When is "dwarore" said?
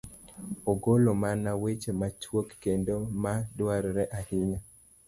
3.57-4.03